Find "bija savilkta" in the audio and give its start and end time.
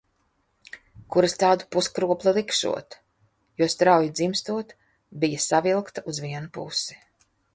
5.25-6.07